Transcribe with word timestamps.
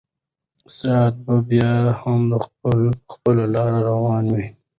ساعت 0.77 1.15
به 1.25 1.35
بیا 1.49 1.71
هم 2.01 2.21
په 2.61 2.69
خپله 3.11 3.43
لاره 3.55 3.79
روان 3.89 4.25
وي. 4.33 4.45